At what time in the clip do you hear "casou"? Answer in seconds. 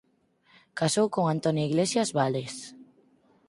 0.79-1.07